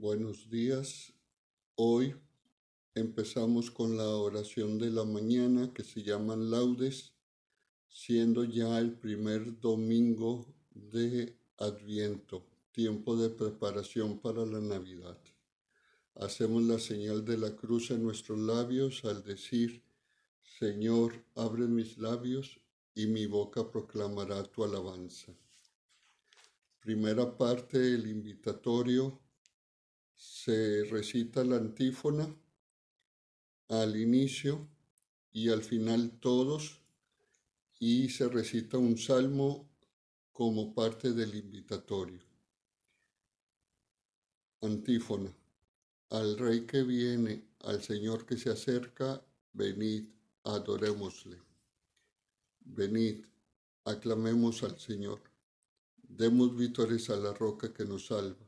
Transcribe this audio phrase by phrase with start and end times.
[0.00, 1.12] Buenos días.
[1.74, 2.14] Hoy
[2.94, 7.14] empezamos con la oración de la mañana que se llaman laudes,
[7.88, 15.18] siendo ya el primer domingo de Adviento, tiempo de preparación para la Navidad.
[16.14, 19.82] Hacemos la señal de la cruz en nuestros labios al decir,
[20.60, 22.60] Señor, abre mis labios
[22.94, 25.34] y mi boca proclamará tu alabanza.
[26.78, 29.20] Primera parte del invitatorio
[30.18, 32.28] se recita la antífona
[33.68, 34.68] al inicio
[35.30, 36.80] y al final todos
[37.78, 39.70] y se recita un salmo
[40.32, 42.20] como parte del invitatorio.
[44.60, 45.32] Antífona.
[46.10, 50.08] Al Rey que viene, al Señor que se acerca, venid,
[50.42, 51.40] adorémosle.
[52.60, 53.24] Venid,
[53.84, 55.22] aclamemos al Señor.
[55.96, 58.47] Demos vítores a la roca que nos salva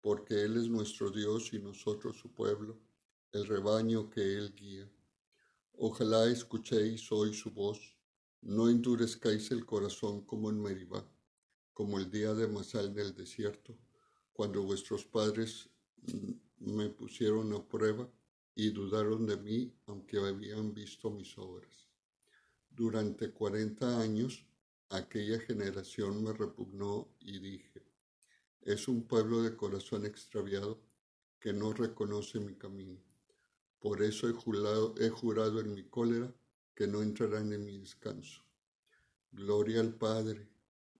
[0.00, 2.78] porque Él es nuestro Dios y nosotros su pueblo,
[3.32, 4.90] el rebaño que Él guía.
[5.72, 7.96] Ojalá escuchéis hoy su voz,
[8.42, 11.04] no endurezcáis el corazón como en Meribá,
[11.72, 13.76] como el día de Masal en el desierto,
[14.32, 15.68] cuando vuestros padres
[16.58, 18.10] me pusieron a prueba
[18.54, 21.88] y dudaron de mí, aunque habían visto mis obras.
[22.68, 24.46] Durante cuarenta años
[24.88, 27.89] aquella generación me repugnó y dije,
[28.62, 30.80] es un pueblo de corazón extraviado
[31.38, 33.00] que no reconoce mi camino.
[33.78, 36.34] Por eso he jurado, en mi cólera
[36.74, 38.42] que no entrarán en mi descanso.
[39.32, 40.48] Gloria al Padre,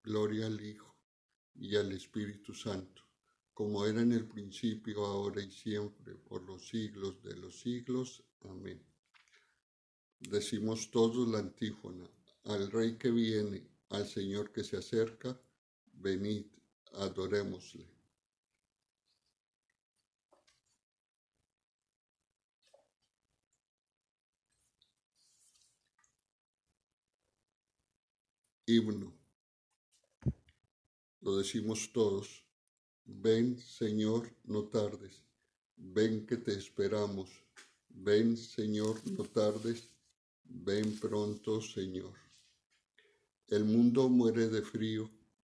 [0.03, 0.95] gloria al Hijo
[1.55, 3.03] y al Espíritu Santo,
[3.53, 8.23] como era en el principio, ahora y siempre, por los siglos de los siglos.
[8.41, 8.81] Amén.
[10.19, 12.09] Decimos todos la antífona,
[12.45, 15.39] al Rey que viene, al Señor que se acerca,
[15.93, 16.45] venid
[16.93, 17.85] adorémosle.
[28.67, 29.13] Himno.
[31.21, 32.43] Lo decimos todos.
[33.03, 35.23] Ven, Señor, no tardes.
[35.75, 37.29] Ven que te esperamos.
[37.89, 39.89] Ven, Señor, no tardes.
[40.43, 42.13] Ven pronto, Señor.
[43.47, 45.09] El mundo muere de frío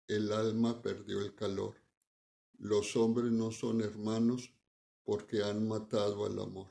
[0.07, 1.75] el alma perdió el calor.
[2.57, 4.53] Los hombres no son hermanos
[5.03, 6.67] porque han matado al amor.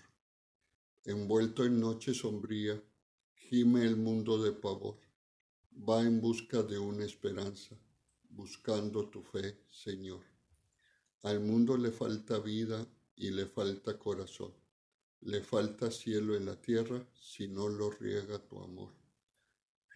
[1.05, 2.83] Envuelto en noche sombría,
[3.35, 4.99] gime el mundo de pavor.
[5.89, 7.77] Va en busca de una esperanza,
[8.29, 10.23] buscando tu fe, Señor.
[11.23, 14.53] Al mundo le falta vida y le falta corazón.
[15.21, 18.93] Le falta cielo en la tierra si no lo riega tu amor.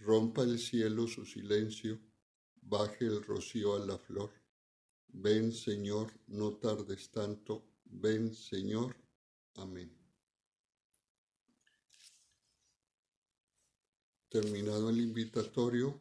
[0.00, 1.98] Rompa el cielo su silencio
[2.69, 4.31] baje el rocío a la flor.
[5.09, 7.65] Ven, Señor, no tardes tanto.
[7.84, 8.97] Ven, Señor.
[9.54, 9.91] Amén.
[14.28, 15.99] Terminado el invitatorio,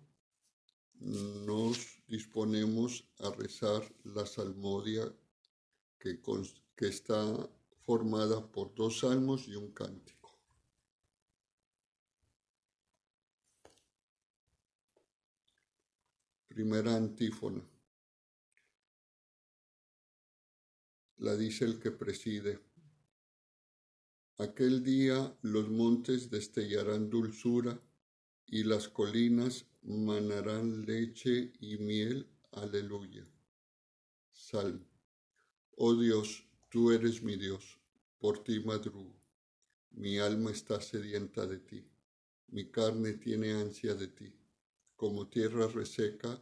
[1.00, 5.06] nos disponemos a rezar la salmodia
[6.00, 6.22] que,
[6.75, 7.50] que está
[7.81, 10.25] formada por dos salmos y un cántico.
[16.56, 17.62] Primera antífona.
[21.18, 22.62] La dice el que preside.
[24.38, 27.78] Aquel día los montes destellarán dulzura
[28.46, 32.26] y las colinas manarán leche y miel.
[32.54, 33.28] Aleluya.
[34.32, 34.88] Salmo.
[35.75, 37.81] Oh Dios, tú eres mi Dios,
[38.18, 39.19] por ti madrugo.
[39.92, 41.86] Mi alma está sedienta de ti,
[42.48, 44.34] mi carne tiene ansia de ti
[44.96, 46.42] como tierra reseca,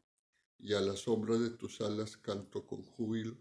[0.61, 3.35] y a la sombra de tus alas canto con júbilo,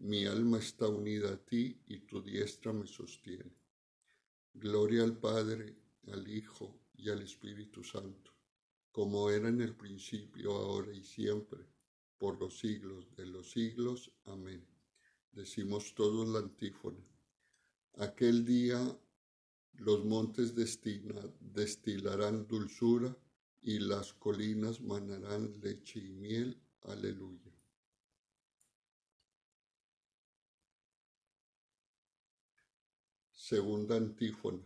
[0.00, 3.52] Mi alma está unida a ti y tu diestra me sostiene.
[4.54, 5.76] Gloria al Padre,
[6.12, 8.32] al Hijo y al Espíritu Santo,
[8.92, 11.66] como era en el principio, ahora y siempre,
[12.16, 14.12] por los siglos de los siglos.
[14.26, 14.64] Amén.
[15.32, 17.04] Decimos todos la antífona.
[17.94, 18.80] Aquel día
[19.74, 23.16] los montes destilarán dulzura
[23.60, 26.60] y las colinas manarán leche y miel.
[26.82, 27.52] Aleluya.
[33.32, 34.62] Segunda antífona.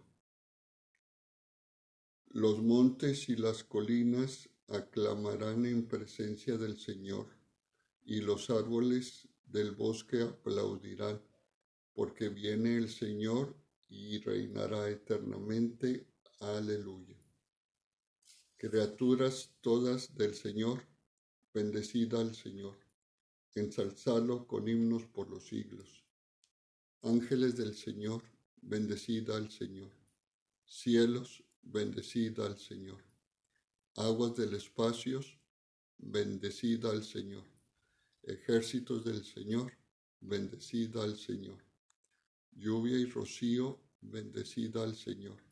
[2.31, 7.29] Los montes y las colinas aclamarán en presencia del Señor,
[8.05, 11.23] y los árboles del bosque aplaudirán,
[11.93, 13.55] porque viene el Señor
[13.89, 16.09] y reinará eternamente.
[16.41, 17.22] Aleluya.
[18.62, 20.87] Criaturas todas del Señor,
[21.53, 22.79] bendecida al Señor,
[23.56, 26.05] ensalzalo con himnos por los siglos.
[27.03, 28.23] Ángeles del Señor,
[28.61, 29.91] bendecida al Señor.
[30.64, 33.03] Cielos, bendecida al Señor.
[33.97, 35.19] Aguas del espacio,
[35.99, 37.44] bendecida al Señor.
[38.23, 39.73] Ejércitos del Señor,
[40.20, 41.58] bendecida al Señor.
[42.53, 45.52] Lluvia y rocío, bendecida al Señor.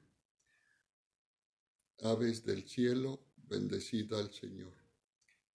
[2.01, 4.73] Aves del cielo, bendecida al Señor.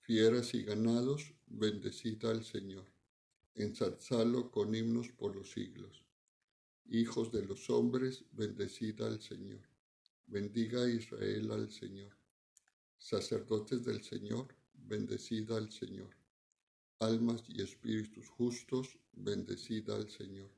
[0.00, 2.96] Fieras y ganados, bendecida al Señor
[3.56, 6.04] ensalzalo con himnos por los siglos.
[6.84, 9.62] Hijos de los hombres, bendecida al Señor.
[10.26, 12.14] Bendiga a Israel al Señor.
[12.98, 16.10] Sacerdotes del Señor, bendecida al Señor.
[16.98, 20.50] Almas y espíritus justos, bendecida al Señor.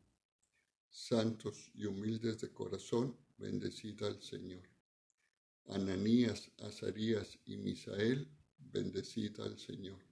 [0.90, 4.62] Santos y humildes de corazón, bendecida al Señor.
[5.68, 8.28] Ananías, Azarías y Misael,
[8.58, 10.08] bendecida al Señor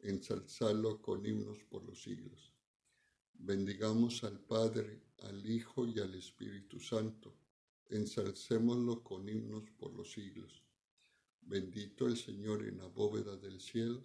[0.00, 2.52] ensalzalo con himnos por los siglos.
[3.34, 7.36] Bendigamos al Padre, al Hijo y al Espíritu Santo,
[7.88, 10.62] ensalcémoslo con himnos por los siglos.
[11.40, 14.04] Bendito el Señor en la bóveda del cielo,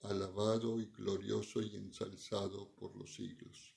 [0.00, 3.74] alabado y glorioso y ensalzado por los siglos.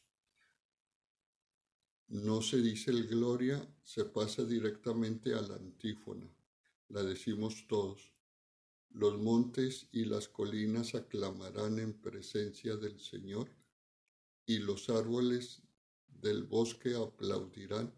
[2.07, 6.27] No se dice el gloria, se pasa directamente a la antífona.
[6.89, 8.11] La decimos todos.
[8.89, 13.47] Los montes y las colinas aclamarán en presencia del Señor,
[14.47, 15.61] y los árboles
[16.07, 17.93] del bosque aplaudirán,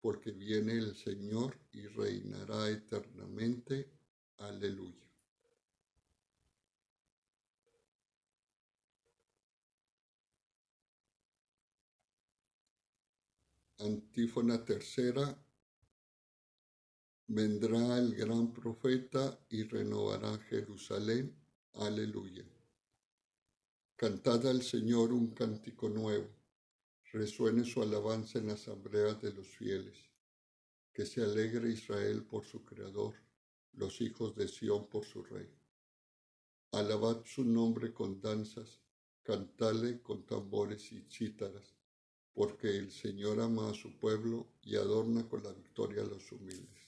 [0.00, 3.90] porque viene el Señor y reinará eternamente.
[4.36, 5.08] Aleluya.
[13.80, 15.36] Antífona tercera
[17.30, 21.36] Vendrá el gran profeta y renovará Jerusalén.
[21.74, 22.42] Aleluya.
[23.96, 26.30] Cantad al Señor un cántico nuevo.
[27.12, 30.08] Resuene su alabanza en la asamblea de los fieles.
[30.90, 33.14] Que se alegre Israel por su Creador,
[33.74, 35.54] los hijos de Sión por su Rey.
[36.72, 38.80] Alabad su nombre con danzas,
[39.22, 41.74] cantale con tambores y cítaras,
[42.32, 46.87] porque el Señor ama a su pueblo y adorna con la victoria a los humildes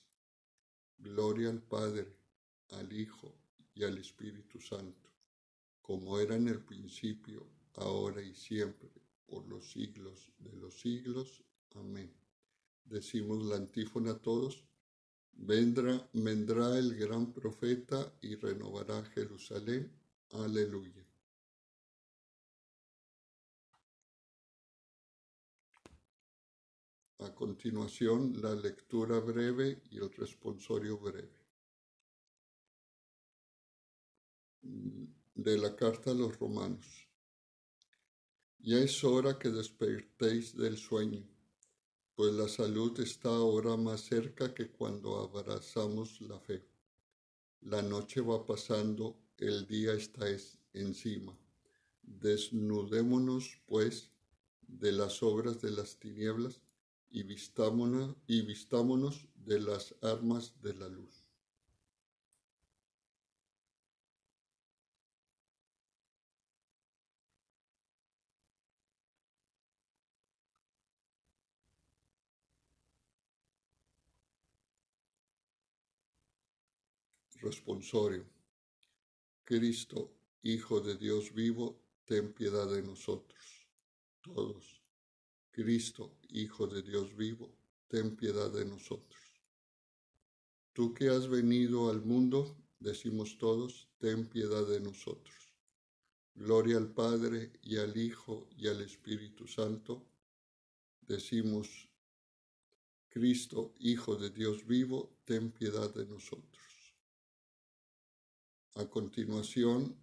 [1.03, 2.07] Gloria al Padre,
[2.69, 3.33] al Hijo
[3.73, 5.09] y al Espíritu Santo,
[5.81, 8.89] como era en el principio, ahora y siempre,
[9.25, 11.43] por los siglos de los siglos.
[11.75, 12.13] Amén.
[12.85, 14.63] Decimos la antífona todos.
[15.33, 19.91] Vendrá, vendrá el gran profeta y renovará Jerusalén.
[20.31, 21.10] Aleluya.
[27.21, 31.29] A continuación, la lectura breve y el responsorio breve.
[35.35, 37.07] De la carta a los romanos.
[38.57, 41.23] Ya es hora que despertéis del sueño,
[42.15, 46.65] pues la salud está ahora más cerca que cuando abrazamos la fe.
[47.61, 50.25] La noche va pasando, el día está
[50.73, 51.37] encima.
[52.01, 54.09] Desnudémonos, pues,
[54.61, 56.63] de las obras de las tinieblas
[57.11, 61.25] y vistámonos, y vistámonos de las armas de la luz.
[77.41, 78.25] Responsorio.
[79.43, 80.13] Cristo,
[80.43, 83.67] Hijo de Dios vivo, ten piedad de nosotros.
[84.21, 84.80] Todos.
[85.51, 87.53] Cristo, Hijo de Dios vivo,
[87.89, 89.19] ten piedad de nosotros.
[90.71, 95.35] Tú que has venido al mundo, decimos todos, ten piedad de nosotros.
[96.35, 100.05] Gloria al Padre y al Hijo y al Espíritu Santo.
[101.01, 101.89] Decimos,
[103.09, 106.95] Cristo, Hijo de Dios vivo, ten piedad de nosotros.
[108.75, 109.97] A continuación,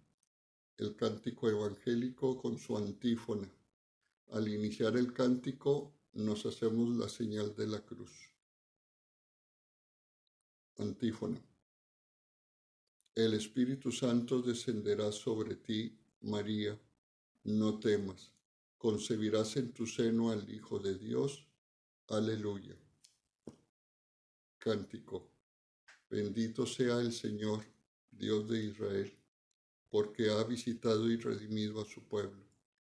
[0.77, 3.49] el cántico evangélico con su antífona.
[4.31, 8.11] Al iniciar el cántico, nos hacemos la señal de la cruz.
[10.77, 11.41] Antífona.
[13.15, 16.79] El Espíritu Santo descenderá sobre ti, María.
[17.43, 18.31] No temas.
[18.77, 21.45] Concebirás en tu seno al Hijo de Dios.
[22.07, 22.77] Aleluya.
[24.57, 25.31] Cántico.
[26.09, 27.65] Bendito sea el Señor
[28.11, 29.17] Dios de Israel,
[29.89, 32.48] porque ha visitado y redimido a su pueblo,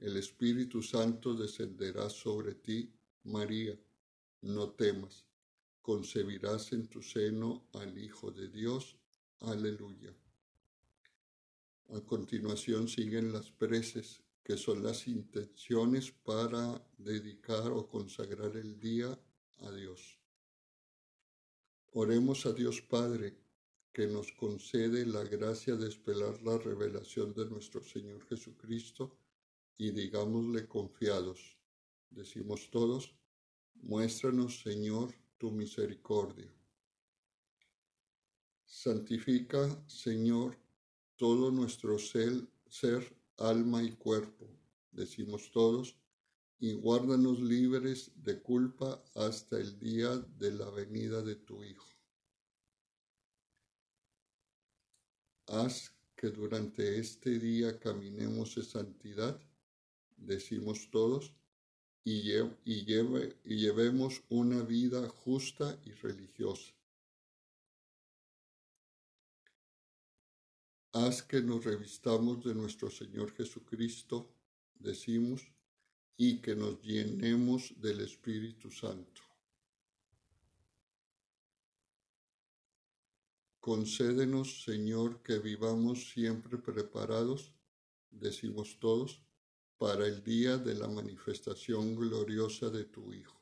[0.00, 2.90] El Espíritu Santo descenderá sobre ti,
[3.24, 3.78] María.
[4.40, 5.26] No temas.
[5.82, 8.96] Concebirás en tu seno al Hijo de Dios.
[9.40, 10.16] Aleluya.
[11.90, 19.18] A continuación siguen las preces, que son las intenciones para dedicar o consagrar el día
[19.58, 20.18] a Dios.
[21.92, 23.36] Oremos a Dios Padre
[23.92, 29.18] que nos concede la gracia de esperar la revelación de nuestro Señor Jesucristo
[29.80, 31.56] y digámosle confiados,
[32.10, 33.14] decimos todos,
[33.76, 36.52] muéstranos Señor tu misericordia.
[38.66, 40.58] Santifica, Señor,
[41.16, 44.46] todo nuestro ser, alma y cuerpo,
[44.92, 45.96] decimos todos,
[46.58, 51.88] y guárdanos libres de culpa hasta el día de la venida de tu Hijo.
[55.46, 59.40] Haz que durante este día caminemos en santidad,
[60.20, 61.32] decimos todos,
[62.04, 66.72] y, y, y llevemos una vida justa y religiosa.
[70.92, 74.28] Haz que nos revistamos de nuestro Señor Jesucristo,
[74.74, 75.46] decimos,
[76.16, 79.22] y que nos llenemos del Espíritu Santo.
[83.60, 87.52] Concédenos, Señor, que vivamos siempre preparados,
[88.10, 89.22] decimos todos,
[89.80, 93.40] para el día de la manifestación gloriosa de tu Hijo.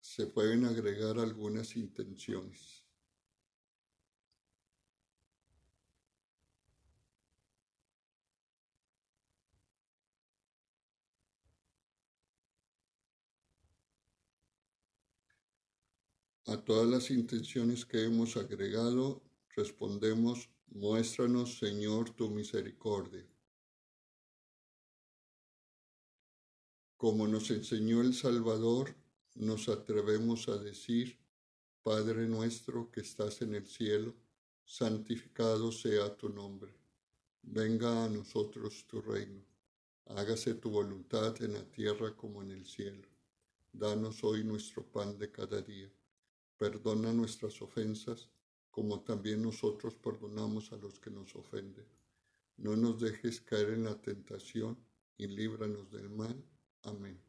[0.00, 2.84] Se pueden agregar algunas intenciones.
[16.46, 19.24] A todas las intenciones que hemos agregado,
[19.56, 23.26] respondemos, muéstranos, Señor, tu misericordia.
[26.96, 28.94] Como nos enseñó el Salvador,
[29.34, 31.18] nos atrevemos a decir,
[31.82, 34.14] Padre nuestro que estás en el cielo,
[34.64, 36.72] santificado sea tu nombre.
[37.42, 39.42] Venga a nosotros tu reino.
[40.06, 43.08] Hágase tu voluntad en la tierra como en el cielo.
[43.72, 45.90] Danos hoy nuestro pan de cada día
[46.62, 48.28] Perdona nuestras ofensas,
[48.72, 51.86] como también nosotros perdonamos a los que nos ofenden.
[52.56, 54.76] No nos dejes caer en la tentación
[55.16, 56.42] y líbranos del mal.
[56.82, 57.20] Amén.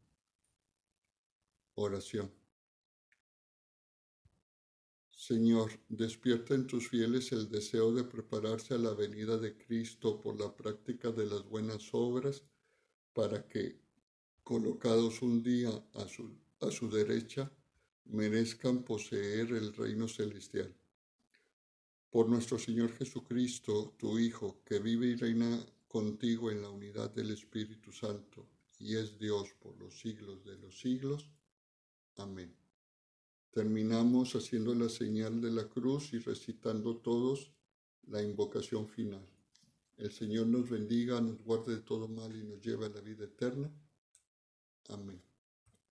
[1.76, 2.32] Oración.
[5.12, 10.40] Señor, despierta en tus fieles el deseo de prepararse a la venida de Cristo por
[10.40, 12.44] la práctica de las buenas obras,
[13.14, 13.80] para que,
[14.44, 16.08] colocados un día a
[16.70, 17.52] su, derecha,
[18.06, 20.76] merezcan poseer el reino celestial.
[22.14, 27.32] Por nuestro Señor Jesucristo, tu Hijo, que vive y reina contigo en la unidad del
[27.32, 28.46] Espíritu Santo,
[28.78, 31.32] y es Dios por los siglos de los siglos.
[32.18, 32.56] Amén.
[33.50, 37.50] Terminamos haciendo la señal de la cruz y recitando todos
[38.06, 39.28] la invocación final.
[39.98, 43.26] El Señor nos bendiga, nos guarde de todo mal y nos lleve a la vida
[43.26, 43.72] eterna.
[44.90, 45.33] Amén.